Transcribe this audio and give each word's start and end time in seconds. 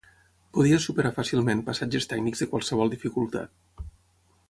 Podia 0.57 0.79
superar 0.85 1.11
fàcilment 1.17 1.63
passatges 1.69 2.11
tècnics 2.15 2.43
de 2.45 2.51
qualsevol 2.55 2.93
dificultat. 2.97 3.89